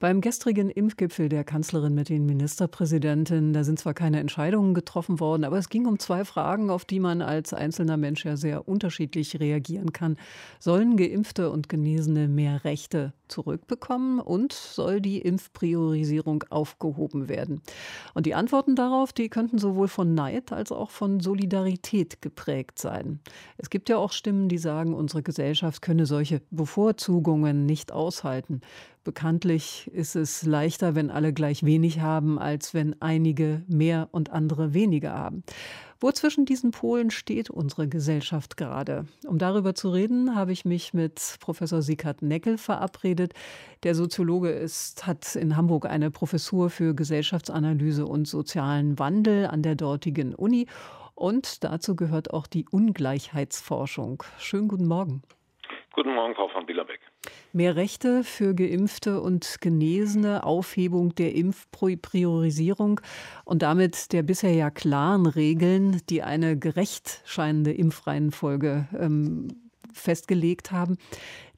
beim 0.00 0.22
gestrigen 0.22 0.70
Impfgipfel 0.70 1.28
der 1.28 1.44
Kanzlerin 1.44 1.94
mit 1.94 2.08
den 2.08 2.24
Ministerpräsidenten, 2.24 3.52
da 3.52 3.64
sind 3.64 3.78
zwar 3.78 3.92
keine 3.92 4.18
Entscheidungen 4.18 4.72
getroffen 4.72 5.20
worden, 5.20 5.44
aber 5.44 5.58
es 5.58 5.68
ging 5.68 5.86
um 5.86 5.98
zwei 5.98 6.24
Fragen, 6.24 6.70
auf 6.70 6.86
die 6.86 7.00
man 7.00 7.20
als 7.20 7.52
einzelner 7.52 7.98
Mensch 7.98 8.24
ja 8.24 8.38
sehr 8.38 8.66
unterschiedlich 8.66 9.38
reagieren 9.38 9.92
kann. 9.92 10.16
Sollen 10.58 10.96
Geimpfte 10.96 11.50
und 11.50 11.68
Genesene 11.68 12.28
mehr 12.28 12.64
Rechte 12.64 13.12
zurückbekommen 13.28 14.20
und 14.20 14.54
soll 14.54 15.02
die 15.02 15.18
Impfpriorisierung 15.20 16.44
aufgehoben 16.48 17.28
werden? 17.28 17.60
Und 18.14 18.24
die 18.24 18.34
Antworten 18.34 18.76
darauf, 18.76 19.12
die 19.12 19.28
könnten 19.28 19.58
sowohl 19.58 19.88
von 19.88 20.14
Neid 20.14 20.50
als 20.50 20.72
auch 20.72 20.90
von 20.90 21.20
Solidarität 21.20 22.22
geprägt 22.22 22.78
sein. 22.78 23.20
Es 23.58 23.68
gibt 23.68 23.90
ja 23.90 23.98
auch 23.98 24.12
Stimmen, 24.12 24.48
die 24.48 24.58
sagen, 24.58 24.94
unsere 24.94 25.22
Gesellschaft 25.22 25.82
könne 25.82 26.06
solche 26.06 26.40
Bevorzugungen 26.50 27.66
nicht 27.66 27.92
aushalten. 27.92 28.62
Bekanntlich 29.02 29.90
ist 29.94 30.14
es 30.14 30.44
leichter, 30.44 30.94
wenn 30.94 31.10
alle 31.10 31.32
gleich 31.32 31.64
wenig 31.64 32.00
haben, 32.00 32.38
als 32.38 32.74
wenn 32.74 33.00
einige 33.00 33.62
mehr 33.66 34.08
und 34.12 34.30
andere 34.30 34.74
weniger 34.74 35.14
haben. 35.14 35.42
Wo 36.00 36.10
zwischen 36.12 36.44
diesen 36.44 36.70
Polen 36.70 37.10
steht 37.10 37.48
unsere 37.48 37.88
Gesellschaft 37.88 38.58
gerade? 38.58 39.06
Um 39.26 39.38
darüber 39.38 39.74
zu 39.74 39.90
reden, 39.90 40.34
habe 40.34 40.52
ich 40.52 40.66
mich 40.66 40.92
mit 40.92 41.36
Professor 41.40 41.80
Sikat 41.80 42.20
Neckel 42.20 42.58
verabredet. 42.58 43.32
Der 43.84 43.94
Soziologe 43.94 44.50
ist, 44.50 45.06
hat 45.06 45.34
in 45.34 45.56
Hamburg 45.56 45.86
eine 45.86 46.10
Professur 46.10 46.68
für 46.68 46.94
Gesellschaftsanalyse 46.94 48.04
und 48.04 48.28
sozialen 48.28 48.98
Wandel 48.98 49.46
an 49.46 49.62
der 49.62 49.76
dortigen 49.76 50.34
Uni. 50.34 50.66
Und 51.14 51.64
dazu 51.64 51.96
gehört 51.96 52.32
auch 52.34 52.46
die 52.46 52.66
Ungleichheitsforschung. 52.70 54.22
Schönen 54.38 54.68
guten 54.68 54.86
Morgen. 54.86 55.22
Guten 55.94 56.14
Morgen, 56.14 56.34
Frau 56.34 56.48
von 56.48 56.66
Bielerbeck. 56.66 57.00
Mehr 57.52 57.76
Rechte 57.76 58.24
für 58.24 58.54
Geimpfte 58.54 59.20
und 59.20 59.56
Genesene, 59.60 60.44
Aufhebung 60.44 61.14
der 61.14 61.34
Impfpriorisierung 61.34 63.00
und 63.44 63.62
damit 63.62 64.12
der 64.12 64.22
bisher 64.22 64.54
ja 64.54 64.70
klaren 64.70 65.26
Regeln, 65.26 66.00
die 66.08 66.22
eine 66.22 66.56
gerecht 66.58 67.22
scheinende 67.24 67.72
Impfreihenfolge 67.72 68.88
ähm, 68.98 69.48
festgelegt 69.92 70.70
haben. 70.70 70.96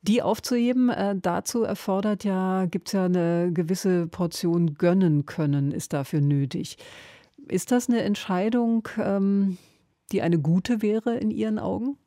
Die 0.03 0.21
aufzuheben, 0.21 0.89
äh, 0.89 1.15
dazu 1.21 1.63
erfordert 1.63 2.25
ja, 2.25 2.67
gibt 2.67 2.89
es 2.89 2.93
ja 2.93 3.05
eine 3.05 3.51
gewisse 3.53 4.09
Portion 4.09 4.75
gönnen 4.75 5.27
können, 5.27 5.71
ist 5.71 5.93
dafür 5.93 6.21
nötig. 6.21 6.77
Ist 7.49 7.71
das 7.71 7.89
eine 7.89 8.03
Entscheidung, 8.03 8.89
ähm, 8.99 9.59
die 10.11 10.23
eine 10.23 10.39
gute 10.39 10.83
wäre 10.83 11.17
in 11.17 11.31
Ihren 11.31 11.59
Augen? 11.59 11.99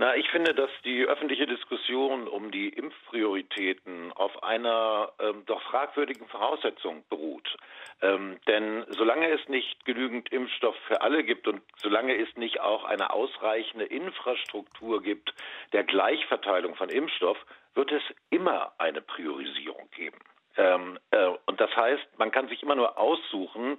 Na, 0.00 0.16
ich 0.16 0.30
finde, 0.30 0.54
dass 0.54 0.70
die 0.82 1.04
öffentliche 1.04 1.46
Diskussion 1.46 2.26
um 2.26 2.50
die 2.50 2.70
Impfprioritäten 2.70 4.14
auf 4.14 4.42
einer 4.42 5.12
ähm, 5.18 5.42
doch 5.44 5.60
fragwürdigen 5.60 6.26
Voraussetzung 6.26 7.04
beruht. 7.10 7.54
Ähm, 8.00 8.40
denn 8.48 8.86
solange 8.88 9.28
es 9.28 9.46
nicht 9.50 9.84
genügend 9.84 10.32
Impfstoff 10.32 10.74
für 10.86 11.02
alle 11.02 11.22
gibt 11.22 11.46
und 11.46 11.60
solange 11.76 12.16
es 12.16 12.34
nicht 12.36 12.60
auch 12.60 12.84
eine 12.84 13.12
ausreichende 13.12 13.84
Infrastruktur 13.84 15.02
gibt 15.02 15.34
der 15.74 15.84
Gleichverteilung 15.84 16.76
von 16.76 16.88
Impfstoff, 16.88 17.36
wird 17.74 17.92
es 17.92 18.02
immer 18.30 18.72
eine 18.78 19.02
Priorisierung 19.02 19.90
geben. 19.94 20.18
Ähm, 20.56 20.98
äh, 21.10 21.28
und 21.44 21.60
das 21.60 21.76
heißt, 21.76 22.06
man 22.16 22.30
kann 22.30 22.48
sich 22.48 22.62
immer 22.62 22.74
nur 22.74 22.96
aussuchen, 22.96 23.76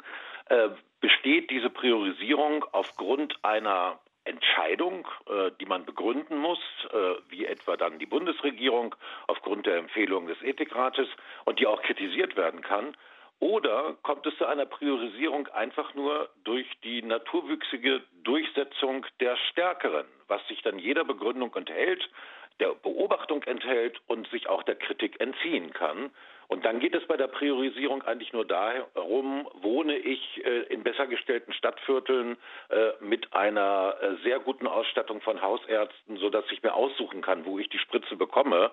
äh, 0.50 0.70
besteht 1.00 1.50
diese 1.50 1.72
Priorisierung 1.72 2.64
aufgrund 2.74 3.44
einer 3.44 3.98
Entscheidung, 4.42 5.08
äh, 5.28 5.52
die 5.60 5.66
man 5.66 5.86
begründen 5.86 6.38
muss, 6.38 6.60
äh, 6.92 7.14
wie 7.30 7.46
etwa 7.46 7.78
dann 7.78 8.00
die 8.00 8.08
Bundesregierung 8.08 8.96
aufgrund 9.28 9.68
der 9.68 9.78
Empfehlung 9.78 10.26
des 10.26 10.42
Ethikrates 10.42 11.08
und 11.46 11.60
die 11.60 11.68
auch 11.68 11.82
kritisiert 11.84 12.36
werden 12.36 12.62
kann, 12.62 12.96
oder 13.40 13.96
kommt 14.04 14.26
es 14.28 14.38
zu 14.38 14.46
einer 14.46 14.66
Priorisierung 14.66 15.48
einfach 15.48 15.94
nur 15.96 16.30
durch 16.44 16.68
die 16.84 17.02
naturwüchsige 17.02 18.02
Durchsetzung 18.24 19.06
der 19.20 19.36
Stärkeren, 19.50 20.06
was 20.28 20.48
sich 20.48 20.62
dann 20.62 20.78
jeder 20.78 21.04
Begründung 21.04 21.54
enthält, 21.56 22.08
der 22.60 22.74
Beobachtung 22.76 23.42
enthält 23.44 24.00
und 24.08 24.28
sich 24.30 24.48
auch 24.48 24.64
der 24.64 24.76
Kritik 24.76 25.20
entziehen 25.20 25.74
kann? 25.74 26.12
Und 26.52 26.66
dann 26.66 26.82
geht 26.82 26.94
es 26.94 27.08
bei 27.08 27.16
der 27.16 27.30
Priorisierung 27.30 28.02
eigentlich 28.02 28.34
nur 28.34 28.44
darum, 28.46 29.48
wohne 29.62 29.96
ich 29.96 30.46
äh, 30.46 30.64
in 30.64 30.84
besser 30.84 31.08
gestellten 31.08 31.54
Stadtvierteln 31.54 32.36
äh, 32.68 32.90
mit 33.00 33.34
einer 33.34 33.96
äh, 34.02 34.22
sehr 34.24 34.40
guten 34.40 34.68
Ausstattung 34.68 35.22
von 35.22 35.42
Hausärzten, 35.42 36.18
sodass 36.18 36.44
ich 36.52 36.62
mir 36.62 36.74
aussuchen 36.74 37.22
kann, 37.22 37.46
wo 37.46 37.58
ich 37.58 37.70
die 37.70 37.78
Spritze 37.78 38.18
bekomme. 38.18 38.72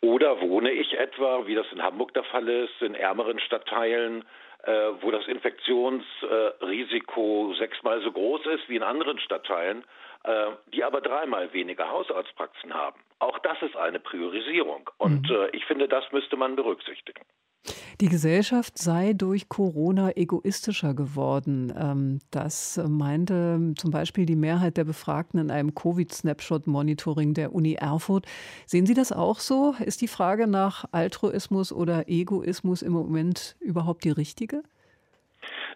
Oder 0.00 0.40
wohne 0.40 0.70
ich 0.70 0.98
etwa, 0.98 1.46
wie 1.46 1.54
das 1.54 1.70
in 1.70 1.82
Hamburg 1.82 2.14
der 2.14 2.24
Fall 2.24 2.48
ist, 2.48 2.80
in 2.80 2.94
ärmeren 2.94 3.38
Stadtteilen, 3.40 4.24
wo 4.64 5.10
das 5.10 5.26
Infektionsrisiko 5.26 7.54
sechsmal 7.58 8.02
so 8.02 8.12
groß 8.12 8.44
ist 8.46 8.68
wie 8.68 8.76
in 8.76 8.82
anderen 8.82 9.18
Stadtteilen, 9.20 9.84
äh, 10.24 10.50
die 10.72 10.82
aber 10.84 11.00
dreimal 11.00 11.52
weniger 11.52 11.90
Hausarztpraxen 11.90 12.74
haben. 12.74 13.00
Auch 13.20 13.38
das 13.38 13.62
ist 13.62 13.76
eine 13.76 14.00
Priorisierung. 14.00 14.90
Und 14.98 15.30
mhm. 15.30 15.36
Äh, 15.36 15.56
ich 15.56 15.64
finde, 15.64 15.88
das 15.88 16.10
müsste 16.12 16.36
man 16.36 16.56
berücksichtigen. 16.56 17.24
Die 18.00 18.08
Gesellschaft 18.08 18.78
sei 18.78 19.12
durch 19.12 19.48
Corona 19.48 20.16
egoistischer 20.16 20.94
geworden. 20.94 21.72
Ähm, 21.76 22.20
das 22.30 22.80
meinte 22.88 23.74
zum 23.76 23.90
Beispiel 23.90 24.24
die 24.24 24.36
Mehrheit 24.36 24.76
der 24.76 24.84
Befragten 24.84 25.40
in 25.40 25.50
einem 25.50 25.74
Covid-Snapshot-Monitoring 25.74 27.34
der 27.34 27.52
Uni 27.52 27.74
Erfurt. 27.74 28.26
Sehen 28.66 28.86
Sie 28.86 28.94
das 28.94 29.10
auch 29.10 29.40
so? 29.40 29.74
Ist 29.84 30.00
die 30.00 30.08
Frage 30.08 30.46
nach 30.46 30.84
Altruismus 30.92 31.72
oder 31.72 32.08
Egoismus 32.08 32.82
im 32.82 32.92
Moment 32.92 33.56
überhaupt 33.58 34.04
die 34.04 34.10
richtige? 34.10 34.62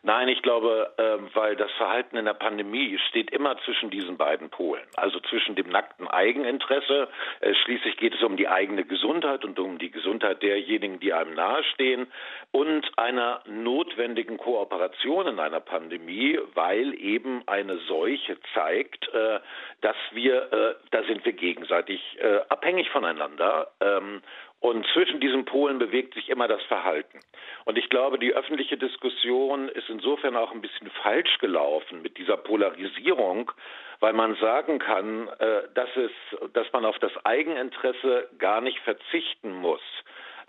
Nein, 0.05 0.27
ich 0.27 0.43
glaube, 0.43 0.93
äh, 0.97 1.35
weil 1.35 1.55
das 1.55 1.71
Verhalten 1.73 2.17
in 2.17 2.25
der 2.25 2.35
Pandemie 2.35 2.99
steht 3.09 3.31
immer 3.31 3.57
zwischen 3.65 3.89
diesen 3.89 4.17
beiden 4.17 4.51
Polen. 4.51 4.83
Also 4.97 5.21
zwischen 5.21 5.55
dem 5.55 5.69
nackten 5.69 6.09
Eigeninteresse, 6.09 7.07
äh, 7.41 7.55
schließlich 7.55 7.97
geht 7.99 8.17
es 8.17 8.23
um 8.25 8.37
die 8.37 8.49
eigene 8.49 8.85
Gesundheit 8.85 9.45
und 9.45 9.61
um 9.61 9.79
die 9.79 9.93
Gesundheit 9.93 10.43
derjenigen, 10.43 10.99
die 10.99 11.13
einem 11.13 11.35
nahestehen, 11.35 12.09
und 12.51 12.99
einer 12.99 13.43
notwendigen 13.47 14.39
Kooperation 14.39 15.29
in 15.29 15.39
einer 15.39 15.61
Pandemie, 15.61 16.37
weil 16.55 16.95
eben 16.95 17.47
eine 17.47 17.79
Seuche 17.87 18.39
zeigt, 18.55 19.09
äh, 19.15 19.39
dass 19.83 19.97
wir, 20.11 20.53
äh, 20.53 20.75
da 20.91 21.05
sind 21.05 21.25
wir 21.25 21.33
gegenseitig 21.33 22.01
äh, 22.19 22.41
abhängig 22.49 22.91
voneinander. 22.91 23.71
Ähm, 23.81 24.21
und 24.63 24.87
zwischen 24.95 25.19
diesen 25.19 25.45
Polen 25.45 25.81
bewegt 25.81 26.15
sich 26.15 26.29
immer 26.29 26.47
das 26.47 26.63
Verhalten. 26.63 27.19
Und 27.65 27.77
ich 27.79 27.89
glaube, 27.89 28.17
die 28.17 28.33
öffentliche 28.33 28.77
Diskussion 28.77 29.69
ist 29.69 29.89
insofern 29.89 30.37
auch 30.37 30.53
ein 30.53 30.61
bisschen 30.61 30.89
falsch 31.03 31.39
gelaufen 31.39 32.01
mit 32.01 32.17
dieser 32.17 32.37
Polarisierung, 32.37 33.51
weil 33.99 34.13
man 34.13 34.37
sagen 34.37 34.79
kann, 34.79 35.27
äh, 35.41 35.63
dass 35.75 35.89
es, 35.97 36.13
dass 36.53 36.73
man 36.73 36.85
auf 36.85 36.97
das 37.01 37.13
Eigeninteresse 37.25 38.29
gar 38.39 38.61
nicht 38.61 38.79
verzichten 38.81 39.53
muss, 39.53 39.83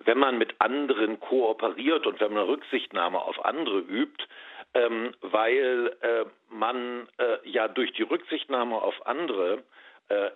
wenn 0.06 0.20
man 0.20 0.38
mit 0.38 0.62
anderen 0.62 1.20
kooperiert 1.20 2.06
und 2.06 2.20
wenn 2.20 2.34
man 2.34 2.46
Rücksichtnahme 2.46 3.20
auf 3.20 3.44
andere 3.44 3.80
übt, 3.80 4.26
ähm, 4.76 5.16
weil 5.22 5.96
äh, 6.02 6.26
man 6.50 7.08
äh, 7.18 7.50
ja 7.50 7.68
durch 7.68 7.94
die 7.94 8.04
Rücksichtnahme 8.04 8.76
auf 8.76 9.08
andere 9.08 9.64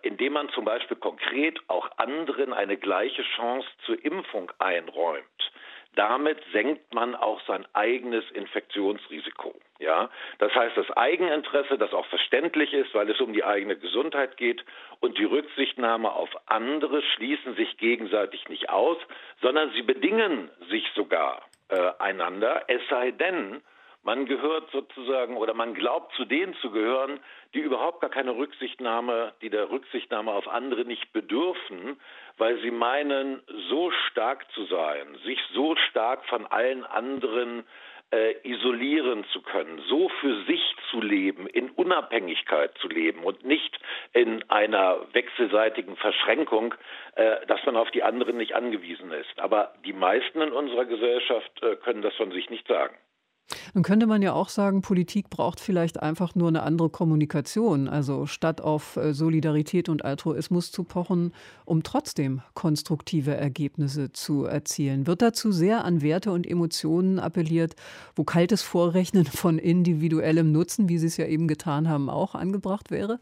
indem 0.02 0.34
man 0.34 0.50
zum 0.50 0.66
Beispiel 0.66 0.98
konkret 0.98 1.60
auch 1.68 1.90
anderen 1.98 2.54
eine 2.54 2.78
gleiche 2.78 3.24
Chance 3.36 3.68
zur 3.86 4.04
Impfung 4.04 4.52
einräumt. 4.60 5.52
Damit 5.98 6.38
senkt 6.52 6.94
man 6.94 7.16
auch 7.16 7.42
sein 7.48 7.66
eigenes 7.74 8.24
Infektionsrisiko. 8.32 9.56
Ja, 9.80 10.10
das 10.38 10.54
heißt, 10.54 10.78
das 10.78 10.90
Eigeninteresse, 10.92 11.78
das 11.78 11.92
auch 11.92 12.06
verständlich 12.08 12.72
ist, 12.74 12.94
weil 12.94 13.10
es 13.10 13.20
um 13.20 13.34
die 13.34 13.44
eigene 13.44 13.76
Gesundheit 13.76 14.38
geht, 14.38 14.64
und 15.00 15.18
die 15.18 15.24
Rücksichtnahme 15.24 16.12
auf 16.12 16.30
andere 16.46 17.02
schließen 17.02 17.56
sich 17.56 17.78
gegenseitig 17.78 18.48
nicht 18.50 18.70
aus, 18.70 18.98
sondern 19.42 19.72
sie 19.72 19.82
bedingen 19.84 20.50
sich 20.70 20.88
sogar 20.96 21.42
äh, 21.70 21.92
einander. 22.00 22.64
Es 22.68 22.82
sei 22.90 23.12
denn, 23.12 23.62
man 24.08 24.26
gehört 24.26 24.72
sozusagen 24.72 25.36
oder 25.36 25.54
man 25.54 25.74
glaubt 25.74 26.14
zu 26.16 26.24
denen 26.24 26.54
zu 26.62 26.72
gehören, 26.72 27.20
die 27.54 27.60
überhaupt 27.60 28.00
gar 28.00 28.10
keine 28.10 28.38
Rücksichtnahme, 28.38 29.34
die 29.42 29.50
der 29.50 29.70
Rücksichtnahme 29.70 30.32
auf 30.32 30.48
andere 30.48 30.86
nicht 30.86 31.12
bedürfen, 31.12 32.00
weil 32.38 32.58
sie 32.62 32.72
meinen, 32.72 33.42
so 33.70 33.92
stark 33.92 34.50
zu 34.54 34.64
sein, 34.64 35.18
sich 35.26 35.40
so 35.54 35.76
stark 35.90 36.24
von 36.28 36.46
allen 36.48 36.86
anderen 36.86 37.66
äh, 38.12 38.36
isolieren 38.44 39.26
zu 39.34 39.42
können, 39.42 39.84
so 39.90 40.08
für 40.22 40.42
sich 40.46 40.62
zu 40.90 41.02
leben, 41.02 41.46
in 41.46 41.70
Unabhängigkeit 41.72 42.78
zu 42.78 42.88
leben 42.88 43.26
und 43.26 43.44
nicht 43.44 43.78
in 44.14 44.50
einer 44.50 45.02
wechselseitigen 45.12 45.98
Verschränkung, 45.98 46.76
äh, 47.16 47.46
dass 47.48 47.66
man 47.66 47.76
auf 47.76 47.92
die 47.92 48.04
anderen 48.04 48.38
nicht 48.38 48.56
angewiesen 48.56 49.12
ist. 49.12 49.38
Aber 49.38 49.74
die 49.84 49.92
meisten 49.92 50.40
in 50.40 50.54
unserer 50.54 50.86
Gesellschaft 50.86 51.62
äh, 51.62 51.76
können 51.76 52.02
das 52.02 52.16
von 52.16 52.32
sich 52.32 52.50
nicht 52.50 52.70
sagen. 52.70 52.96
Nun 53.74 53.84
könnte 53.84 54.08
man 54.08 54.22
ja 54.22 54.34
auch 54.34 54.50
sagen, 54.50 54.82
Politik 54.82 55.30
braucht 55.30 55.60
vielleicht 55.60 56.02
einfach 56.02 56.36
nur 56.36 56.50
eine 56.50 56.64
andere 56.64 56.90
Kommunikation. 56.90 57.88
Also 57.88 58.26
statt 58.26 58.62
auf 58.62 58.98
äh, 58.98 59.14
Solidarität 59.14 59.90
und 59.90 60.04
Altruismus 60.04 60.72
zu 60.72 60.84
pochen, 60.84 61.34
um 61.66 61.84
trotzdem 61.84 62.42
konstruktive 62.54 63.36
Ergebnisse 63.36 64.12
zu 64.12 64.46
erzielen. 64.46 65.08
Wird 65.08 65.22
dazu 65.22 65.52
sehr 65.52 65.86
an 65.86 66.02
Werte 66.02 66.32
und 66.32 66.46
Emotionen 66.46 67.20
appelliert, 67.20 67.76
wo 68.16 68.24
kaltes 68.24 68.64
Vorrechnen 68.64 69.26
von 69.26 69.60
individuellem 69.60 70.52
Nutzen, 70.52 70.90
wie 70.90 70.98
Sie 70.98 71.08
es 71.08 71.18
ja 71.18 71.26
eben 71.26 71.48
getan 71.48 71.90
haben, 71.90 72.10
auch 72.10 72.36
angebracht 72.36 72.92
wäre? 72.92 73.20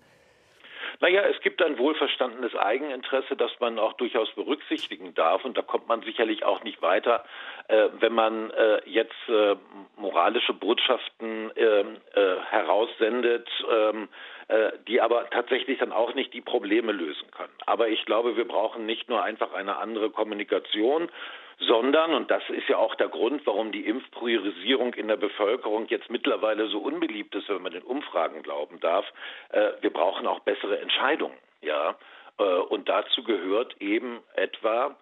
Naja, 1.02 1.24
es 1.24 1.40
gibt 1.42 1.62
ein 1.62 1.78
wohlverstandenes 1.78 2.56
Eigeninteresse, 2.56 3.36
das 3.36 3.52
man 3.60 3.80
auch 3.80 3.94
durchaus 3.94 4.32
berücksichtigen 4.32 5.14
darf. 5.14 5.44
Und 5.44 5.58
da 5.58 5.62
kommt 5.62 5.88
man 5.88 6.02
sicherlich 6.02 6.46
auch 6.46 6.64
nicht 6.64 6.82
weiter, 6.82 7.26
wenn 7.68 8.14
man 8.14 8.52
äh, 8.52 8.82
jetzt 8.86 9.16
äh, 9.28 9.56
moralische 9.98 10.54
Botschaften 10.54 11.52
ähm, 11.56 11.98
äh, 12.14 12.36
heraussendet, 12.50 13.50
ähm, 13.72 14.08
äh, 14.48 14.72
die 14.88 15.02
aber 15.02 15.30
tatsächlich 15.32 15.80
dann 15.80 15.92
auch 15.92 16.14
nicht 16.14 16.34
die 16.34 16.42
Probleme 16.42 16.92
lösen 16.92 17.32
können. 17.32 17.54
Aber 17.66 17.88
ich 17.88 18.06
glaube, 18.06 18.38
wir 18.38 18.48
brauchen 18.48 18.86
nicht 18.86 19.10
nur 19.10 19.24
einfach 19.24 19.54
eine 19.54 19.78
andere 19.78 20.12
Kommunikation, 20.12 21.10
sondern, 21.60 22.14
und 22.14 22.30
das 22.30 22.44
ist 22.50 22.68
ja 22.68 22.78
auch 22.78 22.96
der 22.96 23.08
Grund, 23.08 23.42
warum 23.46 23.72
die 23.72 23.88
Impfpriorisierung 23.88 24.94
in 24.94 25.08
der 25.08 25.16
Bevölkerung 25.16 25.88
jetzt 25.88 26.10
mittlerweile 26.10 26.68
so 26.68 26.80
unbeliebt 26.80 27.34
ist, 27.34 27.50
wenn 27.50 27.62
man 27.62 27.72
den 27.72 27.84
Umfragen 27.84 28.44
glauben 28.44 28.80
darf, 28.80 29.06
äh, 29.50 29.72
wir 29.82 29.92
brauchen 29.92 30.28
auch 30.28 30.40
bessere 30.42 30.80
Entscheidungen. 30.80 31.38
Ja, 31.62 31.96
äh, 32.38 32.44
und 32.44 32.90
dazu 32.90 33.24
gehört 33.24 33.82
eben 33.82 34.20
etwa 34.36 34.96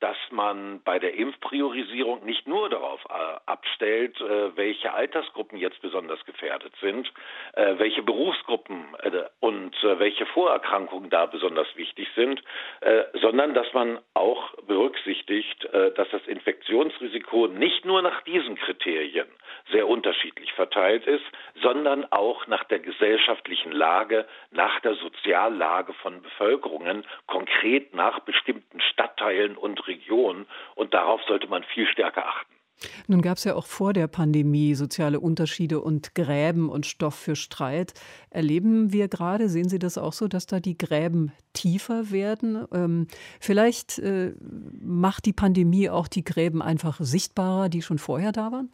dass 0.00 0.16
man 0.30 0.80
bei 0.82 0.98
der 0.98 1.14
Impfpriorisierung 1.14 2.24
nicht 2.24 2.48
nur 2.48 2.68
darauf 2.68 3.04
äh, 3.08 3.12
abstellt, 3.46 4.20
äh, 4.20 4.56
welche 4.56 4.92
Altersgruppen 4.92 5.58
jetzt 5.58 5.80
besonders 5.80 6.24
gefährdet 6.24 6.72
sind, 6.80 7.12
äh, 7.52 7.74
welche 7.78 8.02
Berufsgruppen 8.02 8.86
und 9.40 9.76
welche 9.82 10.26
Vorerkrankungen 10.26 11.10
da 11.10 11.26
besonders 11.26 11.68
wichtig 11.76 12.08
sind, 12.14 12.42
sondern 13.20 13.54
dass 13.54 13.72
man 13.72 13.98
auch 14.14 14.54
berücksichtigt, 14.66 15.68
dass 15.72 16.08
das 16.10 16.26
Infektionsrisiko 16.26 17.46
nicht 17.48 17.84
nur 17.84 18.02
nach 18.02 18.22
diesen 18.22 18.56
Kriterien 18.56 19.28
sehr 19.70 19.86
unterschiedlich 19.86 20.52
verteilt 20.52 21.06
ist, 21.06 21.24
sondern 21.62 22.10
auch 22.10 22.46
nach 22.46 22.64
der 22.64 22.80
gesellschaftlichen 22.80 23.72
Lage, 23.72 24.26
nach 24.50 24.80
der 24.80 24.94
Soziallage 24.94 25.92
von 25.94 26.22
Bevölkerungen, 26.22 27.04
konkret 27.26 27.94
nach 27.94 28.20
bestimmten 28.20 28.80
Stadtteilen 28.80 29.27
und 29.56 29.86
Regionen. 29.86 30.46
Und 30.74 30.94
darauf 30.94 31.20
sollte 31.26 31.48
man 31.48 31.64
viel 31.74 31.86
stärker 31.86 32.26
achten. 32.26 32.52
Nun 33.06 33.22
gab 33.22 33.38
es 33.38 33.44
ja 33.44 33.54
auch 33.54 33.66
vor 33.66 33.92
der 33.92 34.06
Pandemie 34.06 34.74
soziale 34.74 35.20
Unterschiede 35.20 35.80
und 35.80 36.14
Gräben 36.14 36.68
und 36.68 36.86
Stoff 36.86 37.14
für 37.14 37.36
Streit. 37.36 37.94
Erleben 38.30 38.92
wir 38.92 39.08
gerade, 39.08 39.48
sehen 39.48 39.68
Sie 39.68 39.78
das 39.78 39.98
auch 39.98 40.12
so, 40.12 40.28
dass 40.28 40.46
da 40.46 40.60
die 40.60 40.78
Gräben 40.78 41.32
tiefer 41.52 42.10
werden? 42.10 42.66
Ähm, 42.72 43.08
vielleicht 43.40 43.98
äh, 43.98 44.34
macht 44.80 45.26
die 45.26 45.32
Pandemie 45.32 45.90
auch 45.90 46.08
die 46.08 46.24
Gräben 46.24 46.62
einfach 46.62 46.98
sichtbarer, 47.00 47.68
die 47.68 47.82
schon 47.82 47.98
vorher 47.98 48.32
da 48.32 48.52
waren? 48.52 48.70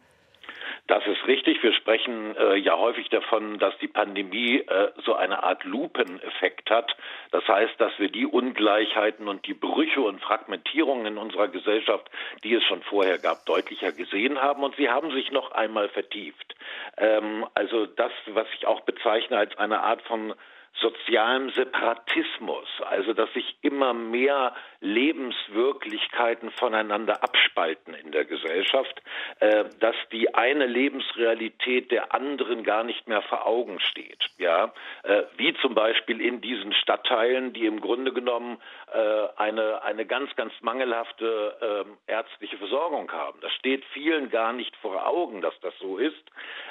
Das 0.87 1.05
ist 1.07 1.25
richtig. 1.25 1.63
Wir 1.63 1.73
sprechen 1.73 2.35
äh, 2.37 2.57
ja 2.57 2.77
häufig 2.77 3.09
davon, 3.09 3.57
dass 3.57 3.75
die 3.79 3.87
Pandemie 3.87 4.59
äh, 4.59 4.91
so 5.03 5.15
eine 5.15 5.41
Art 5.41 5.63
Lupeneffekt 5.63 6.69
hat. 6.69 6.95
Das 7.31 7.47
heißt, 7.47 7.73
dass 7.79 7.97
wir 7.97 8.09
die 8.09 8.27
Ungleichheiten 8.27 9.27
und 9.27 9.47
die 9.47 9.55
Brüche 9.55 10.01
und 10.01 10.21
Fragmentierungen 10.21 11.07
in 11.07 11.17
unserer 11.17 11.47
Gesellschaft, 11.47 12.07
die 12.43 12.53
es 12.53 12.63
schon 12.65 12.83
vorher 12.83 13.17
gab, 13.17 13.45
deutlicher 13.47 13.91
gesehen 13.93 14.39
haben. 14.39 14.63
Und 14.63 14.75
sie 14.75 14.89
haben 14.89 15.09
sich 15.09 15.31
noch 15.31 15.51
einmal 15.53 15.89
vertieft. 15.89 16.55
Ähm, 16.97 17.47
also 17.55 17.87
das, 17.87 18.11
was 18.27 18.47
ich 18.53 18.67
auch 18.67 18.81
bezeichne 18.81 19.37
als 19.37 19.57
eine 19.57 19.81
Art 19.81 20.03
von 20.03 20.35
sozialem 20.81 21.49
Separatismus, 21.51 22.67
also 22.89 23.13
dass 23.13 23.31
sich 23.33 23.57
immer 23.61 23.93
mehr 23.93 24.53
Lebenswirklichkeiten 24.85 26.51
voneinander 26.51 27.23
abspalten 27.23 27.93
in 27.93 28.11
der 28.11 28.25
Gesellschaft, 28.25 29.01
äh, 29.39 29.65
dass 29.79 29.95
die 30.11 30.35
eine 30.35 30.65
Lebensrealität 30.65 31.91
der 31.91 32.13
anderen 32.13 32.63
gar 32.63 32.83
nicht 32.83 33.07
mehr 33.07 33.21
vor 33.21 33.47
Augen 33.47 33.79
steht. 33.79 34.25
Ja, 34.37 34.73
äh, 35.03 35.23
wie 35.37 35.53
zum 35.61 35.75
Beispiel 35.75 36.19
in 36.21 36.41
diesen 36.41 36.73
Stadtteilen, 36.73 37.53
die 37.53 37.65
im 37.65 37.79
Grunde 37.79 38.11
genommen 38.11 38.59
äh, 38.93 39.27
eine 39.37 39.83
eine 39.83 40.05
ganz 40.05 40.35
ganz 40.35 40.53
mangelhafte 40.61 41.85
ähm, 41.85 41.97
ärztliche 42.07 42.57
Versorgung 42.57 43.11
haben. 43.11 43.39
Das 43.41 43.53
steht 43.53 43.83
vielen 43.93 44.29
gar 44.29 44.53
nicht 44.53 44.75
vor 44.77 45.07
Augen, 45.07 45.41
dass 45.41 45.57
das 45.61 45.73
so 45.79 45.97
ist. 45.97 46.23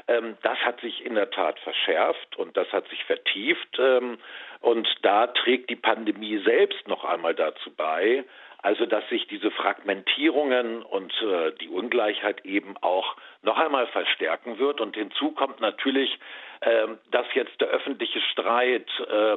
Ähm, 0.08 0.36
das 0.42 0.58
hat 0.58 0.80
sich 0.80 1.04
in 1.04 1.14
der 1.14 1.30
Tat 1.30 1.58
verschärft 1.60 2.36
und 2.36 2.56
das 2.56 2.70
hat 2.72 2.86
sich 2.88 3.02
vertieft. 3.04 3.78
Äh, 3.78 3.94
ähm, 4.04 4.18
und 4.64 4.88
da 5.02 5.26
trägt 5.26 5.68
die 5.68 5.76
Pandemie 5.76 6.38
selbst 6.38 6.88
noch 6.88 7.04
einmal 7.04 7.34
dazu 7.34 7.70
bei, 7.76 8.24
also 8.62 8.86
dass 8.86 9.06
sich 9.10 9.26
diese 9.26 9.50
Fragmentierungen 9.50 10.82
und 10.82 11.12
äh, 11.20 11.52
die 11.60 11.68
Ungleichheit 11.68 12.46
eben 12.46 12.74
auch 12.78 13.14
noch 13.42 13.58
einmal 13.58 13.86
verstärken 13.88 14.58
wird. 14.58 14.80
Und 14.80 14.96
hinzu 14.96 15.32
kommt 15.32 15.60
natürlich, 15.60 16.18
äh, 16.60 16.86
dass 17.10 17.26
jetzt 17.34 17.60
der 17.60 17.68
öffentliche 17.68 18.22
Streit 18.32 18.88
äh, 19.00 19.36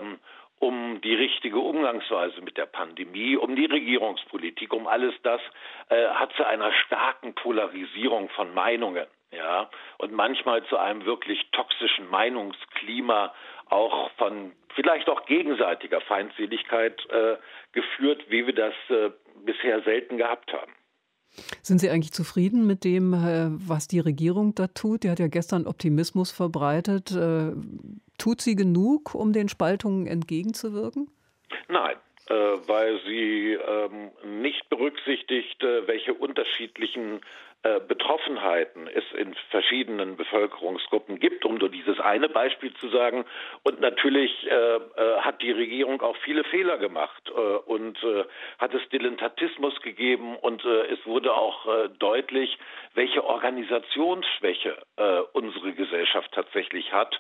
um 0.60 1.02
die 1.02 1.16
richtige 1.16 1.60
Umgangsweise 1.60 2.42
mit 2.42 2.56
der 2.56 2.66
Pandemie, 2.66 3.36
um 3.36 3.54
die 3.58 3.66
Regierungspolitik, 3.66 4.72
um 4.72 4.88
alles 4.88 5.14
das, 5.24 5.42
äh, 5.90 6.08
hat 6.08 6.32
zu 6.38 6.48
einer 6.48 6.72
starken 6.86 7.36
Polarisierung 7.36 8.30
von 8.30 8.54
Meinungen, 8.54 9.08
ja, 9.32 9.70
und 9.98 10.14
manchmal 10.14 10.64
zu 10.68 10.78
einem 10.78 11.06
wirklich 11.06 11.46
toxischen 11.52 12.10
Meinungsklima 12.10 13.34
auch 13.70 14.10
von 14.12 14.54
vielleicht 14.78 15.10
auch 15.10 15.26
gegenseitiger 15.26 16.00
Feindseligkeit 16.02 17.02
äh, 17.10 17.36
geführt, 17.74 18.24
wie 18.30 18.46
wir 18.46 18.54
das 18.54 18.74
äh, 18.90 19.10
bisher 19.44 19.82
selten 19.82 20.18
gehabt 20.18 20.54
haben. 20.54 20.72
Sind 21.62 21.80
Sie 21.80 21.90
eigentlich 21.90 22.14
zufrieden 22.14 22.66
mit 22.66 22.84
dem, 22.84 23.14
äh, 23.14 23.48
was 23.50 23.88
die 23.88 24.00
Regierung 24.00 24.54
da 24.56 24.68
tut? 24.68 25.04
Die 25.04 25.10
hat 25.10 25.20
ja 25.20 25.28
gestern 25.28 25.68
Optimismus 25.68 26.32
verbreitet. 26.32 27.12
Äh, 27.12 27.54
tut 28.18 28.42
sie 28.42 28.56
genug, 28.56 29.14
um 29.16 29.34
den 29.34 29.50
Spaltungen 29.50 30.08
entgegenzuwirken? 30.08 31.10
Nein, 31.68 31.96
äh, 32.30 32.34
weil 32.34 33.00
sie 33.06 33.54
ähm, 33.54 34.12
nicht 34.42 34.70
berücksichtigt, 34.70 35.62
welche 35.62 36.14
unterschiedlichen 36.14 37.22
äh, 37.68 37.80
Betroffenheiten 37.86 38.88
es 38.88 39.04
in 39.18 39.36
verschiedenen 39.50 40.16
Bevölkerungsgruppen 40.16 41.20
gibt, 41.20 41.44
um 41.44 41.56
nur 41.56 41.70
dieses 41.70 42.00
eine 42.00 42.30
Beispiel 42.30 42.74
zu 42.76 42.88
sagen. 42.90 43.26
Und 43.64 43.82
natürlich 43.82 44.32
äh, 44.50 44.76
äh, 44.76 44.80
hat 45.20 45.42
die 45.42 45.52
Regierung 45.52 46.02
auch 46.02 46.16
viele 46.18 46.44
Fehler 46.46 46.78
gemacht 46.78 47.24
äh, 47.30 47.32
und 47.32 47.98
hat 48.60 48.74
es 48.74 48.88
Dilettantismus 48.90 49.82
gegeben 49.82 50.36
und 50.36 50.64
es 50.64 51.06
wurde 51.06 51.34
auch 51.34 51.68
deutlich, 52.00 52.58
welche 52.94 53.24
Organisationsschwäche 53.24 54.78
unsere 55.34 55.74
Gesellschaft 55.74 56.32
tatsächlich 56.34 56.92
hat, 56.94 57.20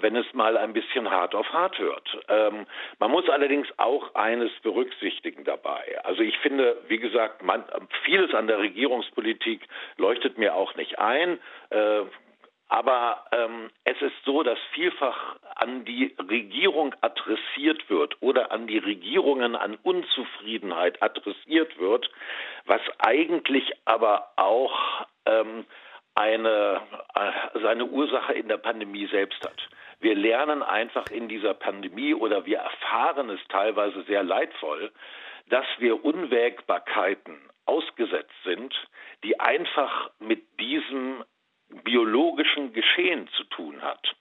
wenn 0.00 0.16
es 0.16 0.26
mal 0.34 0.56
ein 0.56 0.72
bisschen 0.72 1.10
hart 1.10 1.34
auf 1.34 1.52
hart 1.52 1.78
hört. 1.78 2.18
Ähm, 2.28 2.66
man 2.98 3.10
muss 3.10 3.28
allerdings 3.28 3.68
auch 3.76 4.14
eines 4.14 4.50
berücksichtigen 4.62 5.44
dabei. 5.44 5.98
Also 6.04 6.22
ich 6.22 6.36
finde, 6.38 6.76
wie 6.88 6.98
gesagt, 6.98 7.42
man, 7.42 7.64
vieles 8.04 8.34
an 8.34 8.46
der 8.46 8.58
Regierungspolitik 8.58 9.66
leuchtet 9.96 10.38
mir 10.38 10.54
auch 10.54 10.74
nicht 10.76 10.98
ein. 10.98 11.38
Äh, 11.70 12.02
aber 12.68 13.24
ähm, 13.32 13.70
es 13.84 14.00
ist 14.02 14.14
so, 14.26 14.42
dass 14.42 14.58
vielfach 14.72 15.36
an 15.54 15.86
die 15.86 16.14
Regierung 16.28 16.94
adressiert 17.00 17.88
wird 17.88 18.20
oder 18.20 18.52
an 18.52 18.66
die 18.66 18.76
Regierungen 18.76 19.56
an 19.56 19.78
Unzufriedenheit 19.82 21.02
adressiert 21.02 21.78
wird, 21.78 22.10
was 22.66 22.82
eigentlich 22.98 23.72
aber 23.86 24.32
auch 24.36 25.06
ähm, 25.24 25.64
eine, 26.14 26.82
äh, 27.14 27.58
seine 27.62 27.86
Ursache 27.86 28.34
in 28.34 28.48
der 28.48 28.58
Pandemie 28.58 29.06
selbst 29.06 29.42
hat. 29.44 29.68
Wir 30.00 30.14
lernen 30.14 30.62
einfach 30.62 31.06
in 31.10 31.28
dieser 31.28 31.54
Pandemie 31.54 32.12
oder 32.12 32.44
wir 32.44 32.58
erfahren 32.58 33.30
es 33.30 33.40
teilweise 33.48 34.02
sehr 34.02 34.22
leidvoll, 34.22 34.92
dass 35.48 35.66
wir 35.78 36.04
Unwägbarkeiten 36.04 37.38
ausgesetzt 37.68 38.34
sind, 38.44 38.74
die 39.24 39.38
einfach 39.38 40.10
mit 40.18 40.42
diesem 40.58 41.24
biologischen 41.84 42.72
Geschehen 42.72 43.28
zu 43.36 43.44
tun 43.44 43.82
hat. 43.82 44.14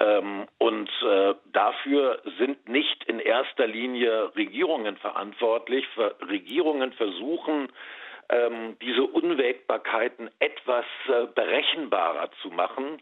Ähm, 0.00 0.46
und 0.58 0.90
äh, 1.02 1.34
dafür 1.52 2.20
sind 2.38 2.68
nicht 2.68 3.04
in 3.04 3.20
erster 3.20 3.66
Linie 3.66 4.34
Regierungen 4.34 4.96
verantwortlich. 4.96 5.86
Regierungen 6.26 6.92
versuchen, 6.92 7.68
ähm, 8.30 8.76
diese 8.80 9.02
Unwägbarkeiten 9.02 10.30
etwas 10.38 10.84
äh, 11.08 11.26
berechenbarer 11.34 12.30
zu 12.42 12.48
machen. 12.48 13.00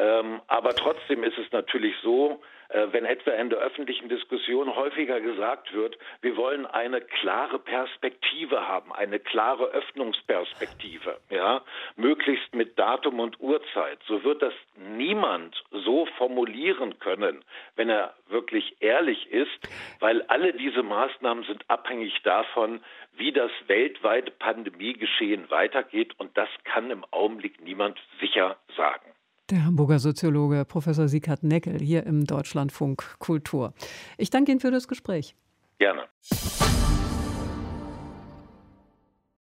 Ähm, 0.00 0.40
aber 0.46 0.74
trotzdem 0.74 1.22
ist 1.24 1.36
es 1.36 1.52
natürlich 1.52 1.94
so, 2.02 2.40
äh, 2.70 2.86
wenn 2.90 3.04
etwa 3.04 3.32
in 3.32 3.50
der 3.50 3.58
öffentlichen 3.58 4.08
Diskussion 4.08 4.74
häufiger 4.74 5.20
gesagt 5.20 5.74
wird, 5.74 5.98
wir 6.22 6.38
wollen 6.38 6.64
eine 6.64 7.02
klare 7.02 7.58
Perspektive 7.58 8.66
haben, 8.66 8.94
eine 8.94 9.18
klare 9.20 9.64
Öffnungsperspektive, 9.64 11.18
ja, 11.28 11.60
möglichst 11.96 12.54
mit 12.54 12.78
Datum 12.78 13.20
und 13.20 13.40
Uhrzeit, 13.40 13.98
so 14.06 14.24
wird 14.24 14.40
das 14.40 14.54
niemand 14.76 15.62
so 15.70 16.06
formulieren 16.16 16.98
können, 16.98 17.44
wenn 17.76 17.90
er 17.90 18.14
wirklich 18.28 18.76
ehrlich 18.80 19.30
ist, 19.30 19.68
weil 19.98 20.22
alle 20.28 20.54
diese 20.54 20.82
Maßnahmen 20.82 21.44
sind 21.44 21.68
abhängig 21.68 22.22
davon, 22.22 22.80
wie 23.12 23.32
das 23.32 23.50
weltweite 23.66 24.30
Pandemiegeschehen 24.30 25.50
weitergeht 25.50 26.14
und 26.18 26.38
das 26.38 26.48
kann 26.64 26.90
im 26.90 27.04
Augenblick 27.10 27.60
niemand 27.60 27.98
sicher 28.18 28.56
sagen. 28.78 29.12
Der 29.50 29.64
Hamburger 29.64 29.98
Soziologe 29.98 30.64
Professor 30.64 31.08
Sieghard 31.08 31.42
Neckel 31.42 31.80
hier 31.80 32.06
im 32.06 32.24
Deutschlandfunk 32.24 33.18
Kultur. 33.18 33.74
Ich 34.16 34.30
danke 34.30 34.52
Ihnen 34.52 34.60
für 34.60 34.70
das 34.70 34.86
Gespräch. 34.86 35.34
Gerne. 35.78 36.02